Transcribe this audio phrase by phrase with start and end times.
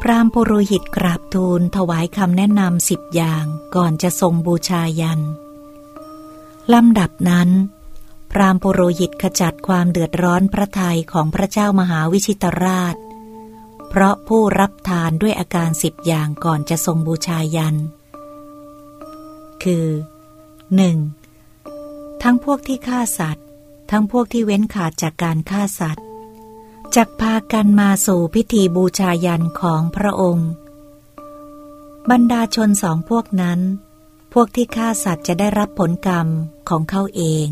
[0.00, 3.44] พรามปุโรหิตกราบทูลถวายคำแนะนำสิบอย่าง
[3.76, 5.20] ก่อนจะทรงบูชายัน
[6.72, 7.50] ลำดับนั้น
[8.30, 12.96] พรามปุโรหิตขจัดความเดือดร้อนพระทัยของพระเจ้ามหาวิชิตราช
[13.88, 17.76] เพราะผู้รับทานด้วยอาการสิบอย่างก่อนจะทรงบูชายัน
[19.62, 19.86] คือ
[21.46, 22.22] 1.
[22.22, 23.46] ทั้งพวกที่ฆ่าสัตว์
[23.90, 26.05] ทั้งพวกที่เว้นขาดจากการฆ่าสัตว์
[26.96, 30.50] จักพากันมาสู่พิธีบูชายันของพระองค์
[32.10, 33.60] บรรดาชนสองพวกนั้น
[34.32, 36.26] พวกที่ฆ่าสัตว์จะได้รับผลกรรม
[36.68, 37.46] ของเขาเอง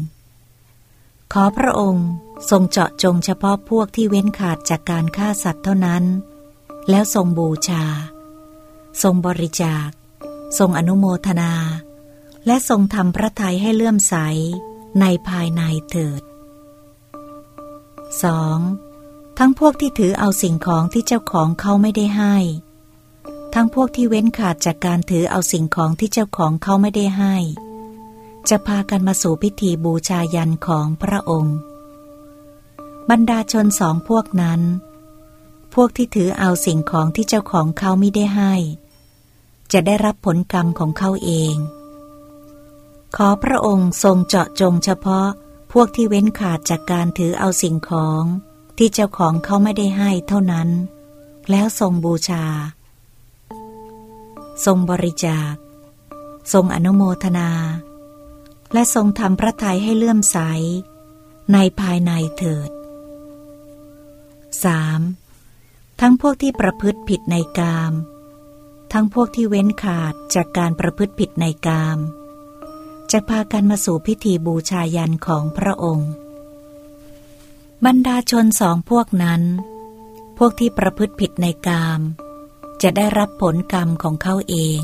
[1.32, 2.08] ขอพระองค์
[2.50, 6.04] ทรงเจาะจงเฉพาะพวกที่เว้นขาดจากการฆ่าสัตว์เท่านั้น
[6.90, 7.84] แล้วทรงบูชา
[9.02, 9.88] ทรงบริจาค
[10.58, 11.52] ทรงอนุโมทนา
[12.46, 14.14] และทรงทำพระทัยให้เลื่อมใส
[15.00, 16.22] ในภายในเถิด
[18.22, 18.83] 2.
[19.38, 22.36] ทั้งพวกที่ถือเอาสิ่งของที่เจ้าของเขาไม่ได้ให้
[23.54, 27.36] ทั้งพวกที่เว้นขาดจากการถือเอาสิ่งของที่เจ้าของเขาไม่ได้ให้
[28.48, 31.56] จะพากันมาสู่พิธีบูชายันของพระองค์
[33.10, 34.60] บรรดาชนสองพวกนั้น
[35.74, 38.54] พวกที่ถือเอาสิ่งของที่เจ้าของเขาไม่ได้ให้
[39.72, 41.54] จะได้รับผลกรรมของเขาเอง
[43.16, 45.28] ขอพระองค์ทรงเจาะจงเฉพาะ
[45.72, 48.24] พวกที่เว้นขาดจากการถือเอาสิ่งของ
[48.76, 50.68] ที่เจ้าของเขาไม่ได้ให้เท่านั้น
[51.50, 52.44] แล้วทรงบูชา
[54.64, 55.54] ทรงบริจาค
[56.52, 57.50] ทรงอนุโมทนา
[58.72, 60.38] และทรงทำพระทัยให้เลื่อมใส
[61.52, 62.70] ในภายในเถิด
[65.14, 66.00] 3.
[66.00, 67.92] ทั้งพวกที่ประพฤติผิดในกาม
[68.92, 71.98] ทั้งพวกที่เว้นขาดจากการประพฤติผิดในกาม
[73.10, 76.10] จะพากันมาสู่พิธีบูชายันของพระองค์
[77.86, 79.42] บรรดาชนสองพวกนั้น
[80.38, 82.00] พวกที่ประพฤติผิดในกาม
[82.82, 84.80] จะได้รับผลกรรมของเขาเอง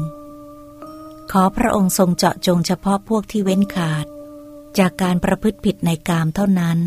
[1.30, 4.06] ขอพระองค์ทรงเจาะจงเฉพาะพวกที่เว้นขาด
[4.78, 6.78] จากการประพฤติผิดในกามเท่านั้น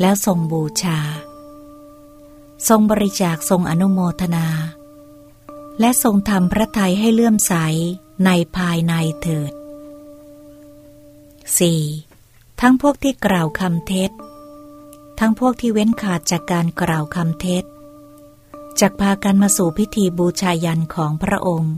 [0.00, 1.00] แล้วทรงบูชา
[2.68, 4.46] ทรงบริจาคทรงอนุโมทนา
[5.80, 7.54] และทรงทำพระทัยให้เลื่อมใส
[8.24, 9.52] ในภายในเถิด
[11.66, 12.60] 4.
[12.60, 14.10] ทั้งพวกที่กล่าวคำเท็จ
[15.22, 17.64] ทั้งพวกที่เว้นขาดจากการกล่าวคำเท็จ
[18.80, 21.74] จักพากันมาสู่พิธีบูชายันของพระองค์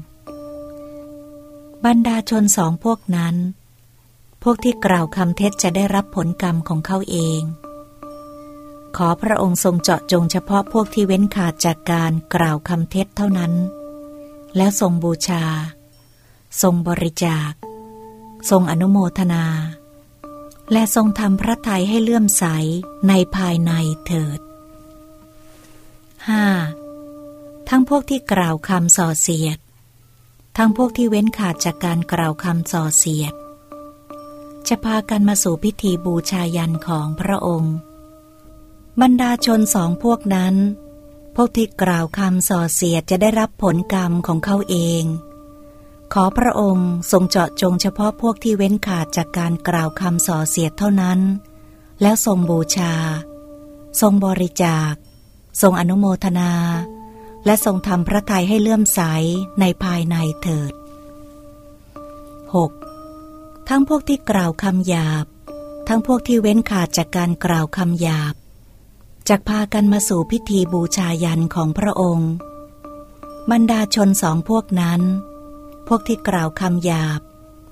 [1.84, 3.36] บรรดาชนสองพวกนั้น
[4.42, 7.42] พวกที่กล่าวคำเท็จจะได้รับผลกรรมของเขาเอง
[8.96, 13.52] ขอพระองค์ทรงเจาะจงเฉพาะพวกที่เว้นขาดจากการกล่าวคำเท็จเท่านั้น
[14.56, 15.44] แล้วทรงบูชา
[16.62, 17.52] ทรงบริจาค
[18.50, 19.44] ทรงอนุโมทนา
[20.72, 22.44] และทรงทำพระทัยให้เลื่อมใส
[23.08, 23.72] ในภายใน
[24.06, 24.40] เถิด
[26.84, 27.68] 5.
[27.68, 29.58] ทั้งพวกที่กล่าวคำส่อเสียด
[30.56, 33.34] ทั้งพวกที่เว้นขาดจากการกล่าวคำส่อเสียด
[34.68, 37.74] จะพากันมาสู่พิธีบูชายันของพระองค์
[39.00, 40.54] บรรดาชนสองพวกนั้น
[41.36, 45.04] พวกที่กล่าวคำส่อเสียดจะได้รับผลกรรมของเขาเอง
[46.16, 51.20] ขอพระองค์ทรงเจาะจงเฉพาะพวกที่เว้นขาดจากการกล่าวคำส่อเสียดเท่านั้น
[52.02, 52.94] แล้วทรงบูชา
[54.00, 54.92] ทรงบริจาค
[55.62, 56.52] ทรงอนุโมทนา
[57.44, 59.00] และทรงทำพระทัยให้เลื่อมใส
[59.60, 60.72] ในภายในเถิด
[62.80, 63.68] 6.
[63.68, 65.26] ทั้งพวกที่กล่าวคำหยาบ
[65.88, 68.34] ทั้งพวกที่เว้นขาดจากการกล่าวคำหยาบ
[69.28, 72.32] จากพากันมาสู่พิธีบูชายันของพระองค์
[73.50, 75.02] บรรดาชนสองพวกนั้น
[75.86, 77.20] พวกที่กล่าวคำหยาบ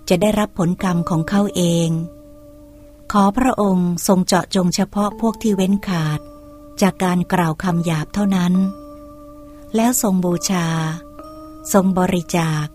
[0.09, 1.91] จะได้รับผลกรรมของเขาเอง
[3.12, 6.20] ขอพระองค์ทรงเจาะจงเฉพาะพวกที่เว้นขาด
[6.82, 8.54] จากการกล่าวคำหยาบเท่านั้น
[9.76, 10.66] แล้วทรงบูชา
[11.72, 12.66] ทรงบริจาค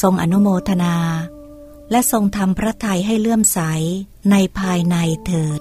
[0.00, 0.96] ทรงอนุโมทนา
[1.90, 3.60] และทรงทำพระทัยให้เลื่อมใส
[4.30, 5.60] ในภายในเถิด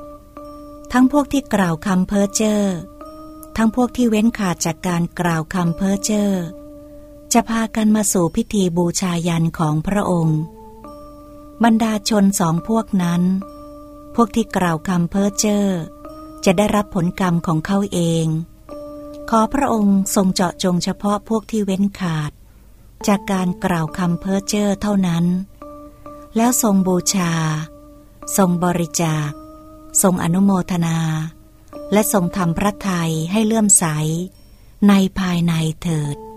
[0.00, 0.92] 7.
[0.92, 2.62] ทั้งพวกที่กล่าวคำเพ้อเจ้อ
[3.56, 6.30] ทั้งพวกที่เว้นขาดจากการกล่าวคำเพ้อเจ้อ
[7.32, 10.40] จะพากันมาสู่พิธีบูชายันของพระองค์
[11.64, 13.22] บรรดาชนสองพวกนั้น
[14.14, 15.66] พวกที่กล่าวคำเพ้อเจ้อ
[16.44, 18.26] จะได้รับผลกรรมของเขาเอง
[19.30, 22.30] ขอพระองค์ทรงเจาะจงเฉพาะพวกที่เว้นขาด
[23.06, 25.24] จากการกล่าวคำเพ้อเจ้อเท่านั้น
[26.36, 27.32] แล้วทรงบูชา
[28.36, 29.30] ทรงบริจาค
[30.02, 30.98] ทรงอนุโมทนา
[31.92, 33.84] และทรงทำพระทัยให้เลื่อมใส
[34.88, 35.52] ในภายใน
[35.82, 36.27] เถิด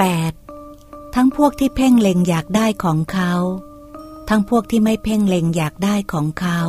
[0.00, 1.14] 8.
[1.14, 3.32] ทั้งพวกที่เพ่งเล็งอยากได้ของเขา
[4.28, 6.60] ทั้งพวกที่ไม่เพ่งเล็งอยากได้ของเขา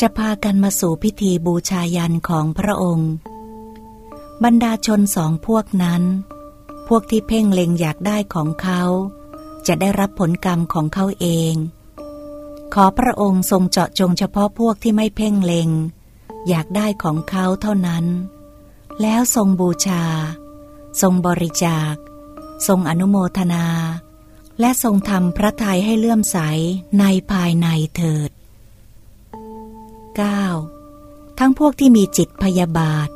[0.00, 3.12] จะพากันมาสู่พิธีบูชายันของพระองค์
[4.44, 6.02] บรรดาชนสองพวกนั้น
[6.88, 8.82] พวกที่เพ่งเล็งอยากได้ของเขา
[9.66, 11.54] จะได้รับผลกรรมของเขาเอง
[12.74, 15.70] ขอพระองค์ทรงเจาะจงเฉพาะพวกที่ไม่เพ่งเล็ง
[16.48, 18.04] อยากได้ของเขาเท่านั้น
[19.00, 20.04] แล้วทรงบูชา
[21.00, 21.94] ทรงบริจาค
[22.66, 23.66] ทรงอนุโมทนา
[24.60, 26.38] และทรงทำพระทัยให้เลื่อมใส
[26.98, 27.66] ในภายใน
[27.96, 28.30] เถิด
[30.44, 31.38] 9.
[31.38, 33.08] ทั้งพวกที่มีจิตพยาบาท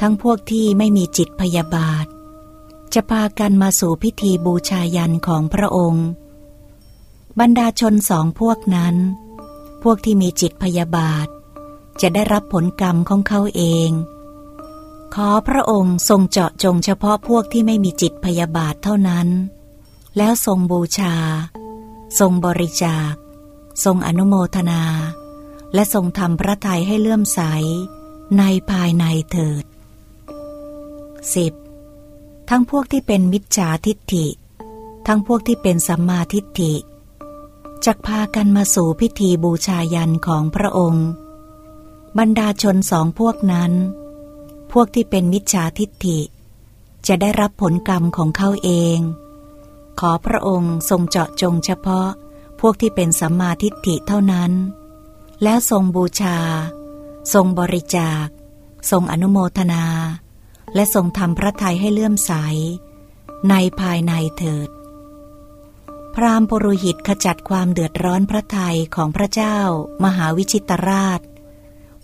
[0.00, 2.06] ทั้งพวกที่ไม่มีจิตพยาบาท
[2.94, 6.06] จะพากันมาสู่พิธีบูชายันของพระองค์
[7.40, 8.96] บรรดาชนสองพวกนั้น
[9.82, 11.26] พวกที่มีจิตพยาบาท
[12.00, 13.90] จะได้รับผลกรรมของเขาเอง
[15.14, 19.28] ขอพระองค์ทรงเจาะจงเฉพาะพวกที่ไม่มีจิตพยาบาทเท่านั้น
[20.16, 21.14] แล้วทรงบูชา
[22.18, 23.12] ทรงบริจาค
[23.84, 24.82] ทรงอนุโมทนา
[25.74, 27.40] และทรงทำพระทัยให้เลื่อมใส
[28.38, 29.64] ในภายในเถิด
[31.26, 32.50] 10.
[32.50, 34.26] ทั้งพวกที่เป็นมิจฉาทิฏฐิ
[35.06, 36.74] ทั้งพวกที่เป็นสัมมาทิฏฐิ
[37.84, 41.08] จะพากันมาสู่พิธีบูชายันของพระองค์
[42.18, 43.72] บรรดาชนสองพวกนั้น
[44.72, 46.20] พวกที่เป็นมิจฉาทิฏฐิ
[47.06, 48.98] จะได้รับผลกรรมของเขาเอง
[50.00, 52.08] ขอพระองค์ทรงเจาะจงเฉพาะ
[52.60, 54.52] พวกที่เป็นสัมมาทิฏฐิเท่านั้น
[55.42, 56.38] แล้วทรงบูชา
[57.34, 58.26] ทรงบริจาค
[58.90, 59.84] ทรงอนุโมทนา
[60.74, 62.32] และทรงทำพระทัยให้เลื่อมใส
[63.50, 64.68] ในภายในเถิด
[66.14, 69.58] พรามปรุหิตขจัดความเดือดร้อนพระทัยของพระเจ้า
[70.04, 71.20] มหาวิชิตราช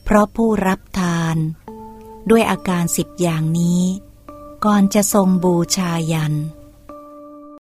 [0.04, 1.36] เพราะผู้รับทาน
[2.30, 3.82] ด้วยอาการสิบอย่างนี้
[4.64, 6.34] ก่อนจะทรงบูชายัน